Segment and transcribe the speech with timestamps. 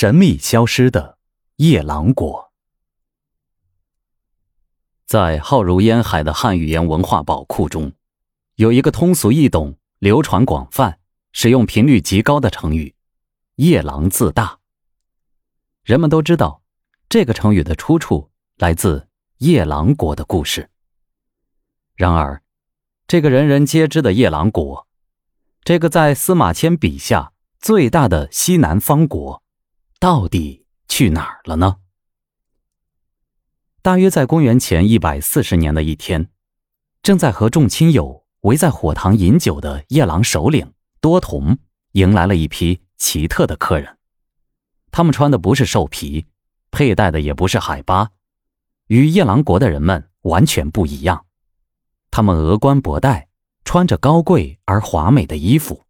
[0.00, 1.18] 神秘消失的
[1.56, 2.54] 夜郎国，
[5.04, 7.92] 在浩如烟海的汉语言文化宝库中，
[8.54, 10.98] 有一个通俗易懂、流传广泛、
[11.32, 12.94] 使用频率极高的成语
[13.56, 14.60] “夜郎自大”。
[15.84, 16.62] 人们都知道，
[17.10, 19.06] 这个成语的出处来自
[19.36, 20.70] 夜郎国的故事。
[21.94, 22.42] 然而，
[23.06, 24.88] 这个人人皆知的夜郎国，
[25.62, 29.42] 这个在司马迁笔下最大的西南方国。
[30.00, 31.76] 到底去哪儿了呢？
[33.82, 36.30] 大约在公元前一百四十年的一天，
[37.02, 41.58] 正在和众亲友围在火塘饮酒的夜郎首领多同，
[41.92, 43.98] 迎来了一批奇特的客人。
[44.90, 46.24] 他们穿的不是兽皮，
[46.70, 48.12] 佩戴的也不是海巴，
[48.86, 51.26] 与夜郎国的人们完全不一样。
[52.10, 53.28] 他们额冠博带，
[53.66, 55.84] 穿着高贵而华美的衣服。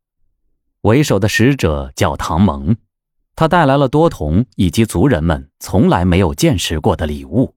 [0.81, 2.77] 为首的使者叫唐蒙。
[3.41, 7.57] 他带来了多同以及族人们从来没有见识过的礼物，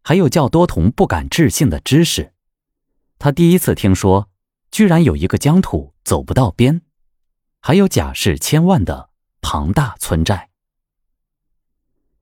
[0.00, 2.34] 还有叫多同不敢置信的知识。
[3.18, 4.30] 他第一次听说，
[4.70, 6.82] 居然有一个疆土走不到边，
[7.58, 10.50] 还有甲士千万的庞大村寨。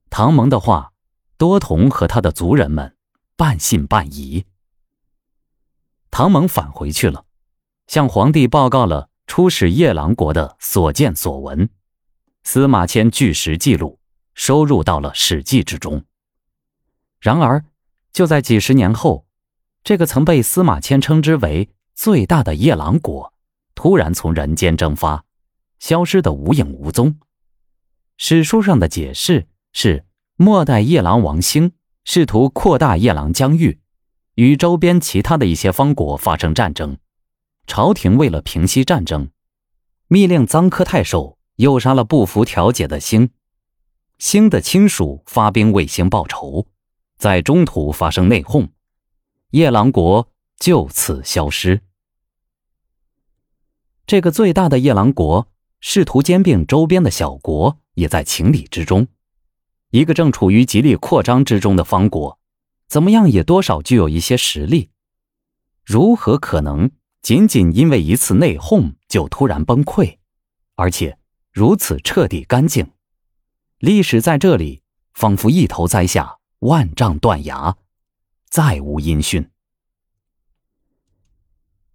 [0.09, 0.95] 唐蒙的话，
[1.37, 2.97] 多同和他的族人们
[3.37, 4.47] 半信半疑。
[6.11, 7.27] 唐蒙返回去了，
[7.89, 11.69] 向皇帝报告了出使夜郎国的所见所闻。
[12.49, 13.99] 司马迁据实记录，
[14.35, 16.05] 收入到了《史记》之中。
[17.19, 17.65] 然而，
[18.13, 19.27] 就在几十年后，
[19.83, 23.35] 这个曾被司马迁称之为最大的夜郎国，
[23.75, 25.25] 突然从人间蒸发，
[25.81, 27.19] 消失得无影无踪。
[28.17, 30.05] 史书上的解释是：
[30.37, 31.73] 末代夜郎王兴
[32.05, 33.81] 试图扩大夜郎疆域，
[34.37, 36.97] 与周边其他的一些方国发生战争。
[37.67, 39.31] 朝廷为了平息战争，
[40.07, 41.36] 密令臧科太守。
[41.57, 43.31] 诱杀了不服调解的星，
[44.19, 46.67] 星的亲属发兵为星报仇，
[47.17, 48.69] 在中途发生内讧，
[49.51, 51.81] 夜郎国就此消失。
[54.07, 55.49] 这个最大的夜郎国
[55.81, 59.09] 试图兼并周边的小国，也在情理之中。
[59.91, 62.39] 一个正处于极力扩张之中的方国，
[62.87, 64.91] 怎么样也多少具有一些实力，
[65.85, 66.91] 如何可能
[67.23, 70.19] 仅仅因为一次内讧就突然崩溃，
[70.75, 71.19] 而且？
[71.57, 72.91] 如此彻底干净，
[73.79, 74.83] 历史在这里
[75.15, 77.79] 仿佛一头栽下，万丈断崖，
[78.51, 79.49] 再无音讯。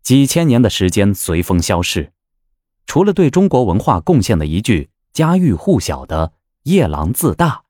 [0.02, 2.12] 几千年的时间随风消逝，
[2.88, 6.34] 除了对中国文化贡献的一句家喻户晓的
[6.66, 7.66] “夜郎自大”，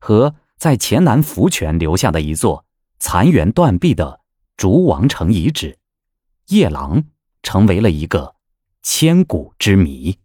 [0.00, 2.64] 和在黔南福泉留下的一座
[2.98, 4.22] 残垣断壁的
[4.56, 5.78] 竹王城遗址，
[6.48, 7.04] 夜郎
[7.44, 8.34] 成为了一个
[8.82, 10.18] 千古之谜。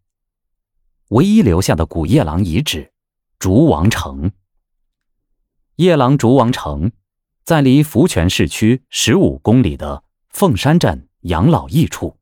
[1.14, 2.92] 唯一留下的古夜郎遗址，
[3.38, 4.32] 竹王城。
[5.76, 6.92] 夜郎竹王城，
[7.46, 12.18] 在离福泉市区十五公里的凤山镇养老驿处。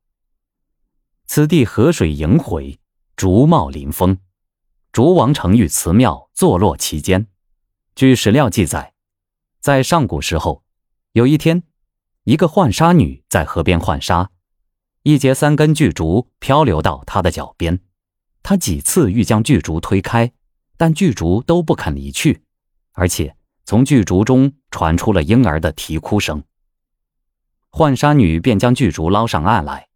[1.26, 2.82] 此地河水萦回，
[3.16, 4.18] 竹茂林丰，
[4.92, 7.28] 竹王城与祠庙坐落其间。
[7.96, 8.94] 据史料记载，
[9.62, 10.64] 在上古时候，
[11.14, 11.64] 有一天，
[12.26, 14.32] 一个浣纱女在河边浣纱，
[15.04, 17.80] 一节三根巨竹漂流到她的脚边。
[18.44, 20.32] 他几次欲将巨竹推开，
[20.78, 22.44] 但巨竹都不肯离去，
[22.94, 23.36] 而且
[23.66, 26.44] 从巨竹中传出了婴儿的啼哭声。
[27.70, 29.88] 浣纱女便将巨竹捞上岸来，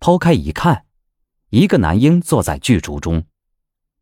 [0.00, 0.86] 抛开一看，
[1.50, 3.24] 一个男婴坐在巨竹中，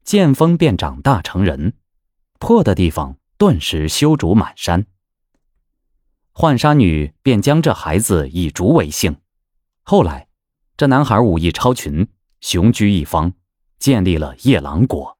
[0.05, 1.73] 见风便长大成人，
[2.39, 4.87] 破的地方顿时修竹满山。
[6.33, 9.17] 浣纱女便将这孩子以竹为姓。
[9.83, 10.29] 后来，
[10.77, 12.07] 这男孩武艺超群，
[12.41, 13.33] 雄居一方。
[13.87, 15.17] 建立了夜郎国，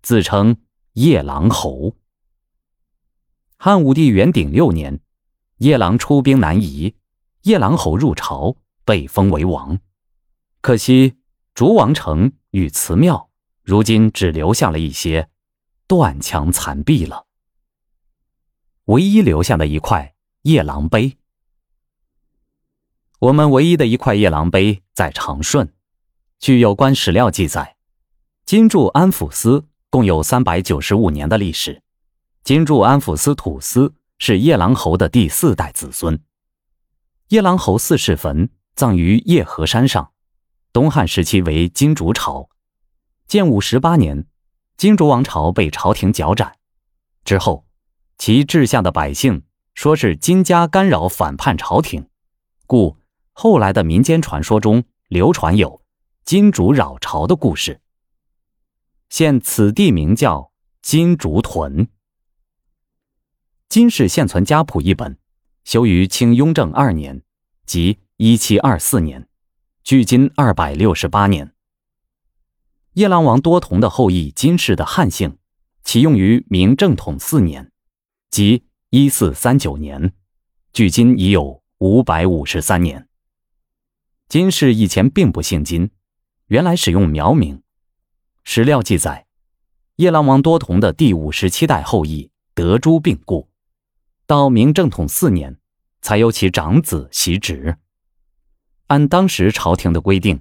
[0.00, 0.56] 自称
[0.94, 1.98] 夜郎侯。
[3.58, 5.00] 汉武帝元鼎六年，
[5.58, 6.96] 夜郎出兵南夷，
[7.42, 8.56] 夜郎侯入朝，
[8.86, 9.78] 被封为王。
[10.62, 11.16] 可惜
[11.52, 13.28] 竹王城与祠庙，
[13.62, 15.28] 如今只留下了一些
[15.86, 17.26] 断墙残壁了。
[18.86, 20.14] 唯一留下的一块
[20.44, 21.18] 夜郎碑，
[23.18, 25.70] 我们唯一的一块夜郎碑在长顺。
[26.38, 27.75] 据有关史料记载。
[28.46, 31.82] 金柱安抚司共有三百九十五年的历史，
[32.44, 36.16] 金柱安抚司土司是夜郎侯的第四代子孙。
[37.30, 40.12] 夜郎侯四世坟葬于叶河山上，
[40.72, 42.48] 东汉时期为金竹朝。
[43.26, 44.24] 建武十八年，
[44.76, 46.54] 金竹王朝被朝廷剿斩，
[47.24, 47.66] 之后，
[48.16, 49.42] 其治下的百姓
[49.74, 52.08] 说是金家干扰反叛朝廷，
[52.68, 52.96] 故
[53.32, 55.82] 后来的民间传说中流传有
[56.24, 57.80] 金竹扰朝的故事。
[59.08, 61.88] 现此地名叫金竹屯。
[63.68, 65.18] 金氏现存家谱一本，
[65.64, 67.22] 修于清雍正二年，
[67.66, 69.28] 即一七二四年，
[69.82, 71.52] 距今二百六十八年。
[72.94, 75.36] 夜郎王多同的后裔金氏的汉姓，
[75.82, 77.70] 启用于明正统四年，
[78.30, 80.14] 即一四三九年，
[80.72, 83.08] 距今已有五百五十三年。
[84.28, 85.90] 金氏以前并不姓金，
[86.46, 87.62] 原来使用苗名。
[88.48, 89.26] 史料记载，
[89.96, 93.48] 夜郎王多同的第五十七代后裔德珠病故，
[94.24, 95.58] 到明正统四年，
[96.00, 97.76] 才由其长子袭职。
[98.86, 100.40] 按当时朝廷的规定，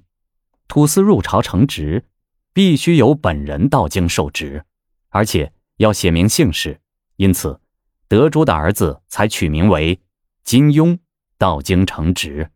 [0.67, 2.05] 土司入朝承职，
[2.53, 4.63] 必须由本人到京受职，
[5.09, 6.79] 而且要写明姓氏。
[7.15, 7.59] 因此，
[8.07, 9.99] 德珠的儿子才取名为
[10.43, 10.99] 金庸，
[11.39, 12.51] 到京承职。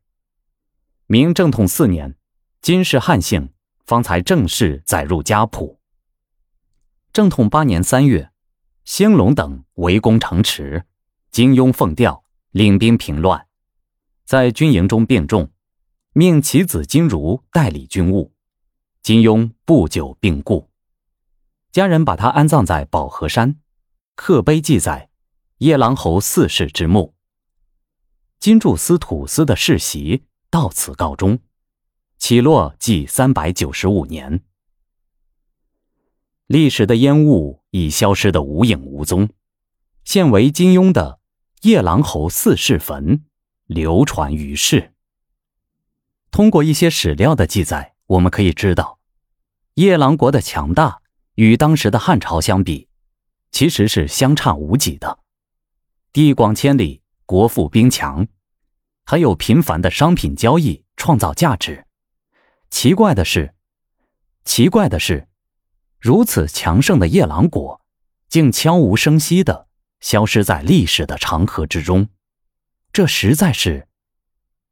[1.08, 2.16] 明正统四年，
[2.62, 3.50] 金氏汉姓
[3.90, 5.80] 方才正式载入家谱。
[7.12, 8.30] 正统八年三月，
[8.86, 10.86] 兴隆等围攻城池，
[11.32, 13.48] 金庸奉调领兵平乱，
[14.26, 15.50] 在军营中病重，
[16.14, 18.32] 命其子金如代理军务。
[19.02, 20.70] 金庸不久病故，
[21.72, 23.56] 家人把他安葬在保和山，
[24.14, 25.10] 刻碑记载
[25.58, 27.16] 夜郎侯四世之墓。
[28.40, 30.26] 金柱司土司的世袭。
[30.52, 31.38] 到此告终，
[32.20, 34.44] 起落即三百九十五年。
[36.46, 39.30] 历史的烟雾已消失得无影无踪，
[40.04, 41.20] 现为金庸的
[41.62, 43.24] 夜郎侯四世坟
[43.66, 44.94] 流传于世。
[46.30, 49.00] 通过一些史料的记载，我们可以知道，
[49.76, 51.02] 夜郎国的强大
[51.36, 52.88] 与当时的汉朝相比，
[53.52, 55.20] 其实是相差无几的。
[56.12, 58.28] 地广千里，国富兵强。
[59.06, 61.86] 还有频繁的商品交易创造价值。
[62.70, 63.54] 奇怪的是，
[64.46, 65.28] 奇怪的是，
[66.00, 67.82] 如此强盛的夜郎国，
[68.28, 69.68] 竟悄无声息的
[70.00, 72.10] 消失在历史的长河之中，
[72.94, 73.88] 这实在是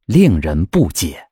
[0.06, 1.27] 令人不解。